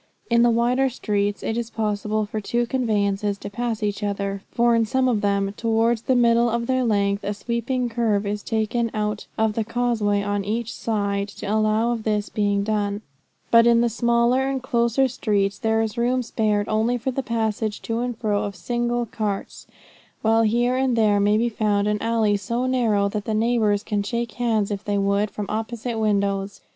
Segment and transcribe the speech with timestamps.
[0.31, 4.73] In the wider streets it is possible for two conveyances to pass each other; for
[4.73, 8.89] in some of them, towards the middle of their length, a sweeping curve is taken
[8.95, 13.03] out of the causeway on either side to allow of this being done;
[13.51, 17.79] but in the smaller and closer streets there is room spared only for the passage
[17.83, 19.67] to and fro of single carts,
[20.23, 24.01] while here and there may be found an alley so narrow that the neighbours can
[24.01, 26.61] shake hands, if they would, from opposite windows.